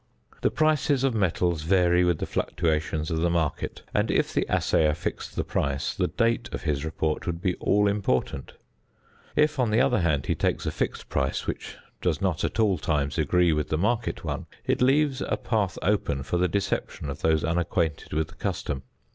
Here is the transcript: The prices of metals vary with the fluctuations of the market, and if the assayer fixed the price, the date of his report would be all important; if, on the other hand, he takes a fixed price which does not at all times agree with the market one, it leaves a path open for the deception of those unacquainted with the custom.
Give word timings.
The 0.41 0.49
prices 0.49 1.03
of 1.03 1.13
metals 1.13 1.61
vary 1.61 2.03
with 2.03 2.17
the 2.17 2.25
fluctuations 2.25 3.11
of 3.11 3.19
the 3.19 3.29
market, 3.29 3.83
and 3.93 4.09
if 4.09 4.33
the 4.33 4.47
assayer 4.49 4.95
fixed 4.95 5.35
the 5.35 5.43
price, 5.43 5.93
the 5.93 6.07
date 6.07 6.49
of 6.51 6.63
his 6.63 6.83
report 6.83 7.27
would 7.27 7.39
be 7.39 7.53
all 7.57 7.87
important; 7.87 8.53
if, 9.35 9.59
on 9.59 9.69
the 9.69 9.79
other 9.79 9.99
hand, 9.99 10.25
he 10.25 10.33
takes 10.33 10.65
a 10.65 10.71
fixed 10.71 11.07
price 11.07 11.45
which 11.45 11.77
does 12.01 12.19
not 12.19 12.43
at 12.43 12.59
all 12.59 12.79
times 12.79 13.19
agree 13.19 13.53
with 13.53 13.69
the 13.69 13.77
market 13.77 14.23
one, 14.23 14.47
it 14.65 14.81
leaves 14.81 15.21
a 15.21 15.37
path 15.37 15.77
open 15.83 16.23
for 16.23 16.37
the 16.39 16.47
deception 16.47 17.07
of 17.07 17.21
those 17.21 17.43
unacquainted 17.43 18.11
with 18.11 18.29
the 18.29 18.33
custom. 18.33 18.81